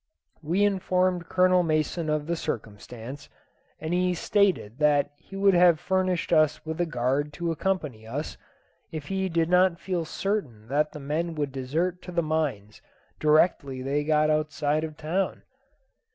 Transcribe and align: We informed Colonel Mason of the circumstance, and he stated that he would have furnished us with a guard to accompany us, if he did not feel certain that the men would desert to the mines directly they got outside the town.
We 0.41 0.65
informed 0.65 1.29
Colonel 1.29 1.61
Mason 1.61 2.09
of 2.09 2.25
the 2.25 2.35
circumstance, 2.35 3.29
and 3.79 3.93
he 3.93 4.15
stated 4.15 4.79
that 4.79 5.11
he 5.19 5.35
would 5.35 5.53
have 5.53 5.79
furnished 5.79 6.33
us 6.33 6.65
with 6.65 6.81
a 6.81 6.87
guard 6.87 7.31
to 7.33 7.51
accompany 7.51 8.07
us, 8.07 8.35
if 8.91 9.09
he 9.09 9.29
did 9.29 9.47
not 9.47 9.79
feel 9.79 10.03
certain 10.03 10.67
that 10.69 10.91
the 10.91 10.99
men 10.99 11.35
would 11.35 11.51
desert 11.51 12.01
to 12.01 12.11
the 12.11 12.23
mines 12.23 12.81
directly 13.19 13.83
they 13.83 14.03
got 14.03 14.31
outside 14.31 14.81
the 14.81 14.89
town. 14.89 15.43